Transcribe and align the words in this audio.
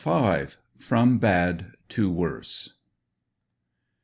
65 0.03 0.57
FROM 0.79 1.19
BAD 1.19 1.73
TO 1.87 2.09
WORSE. 2.09 2.73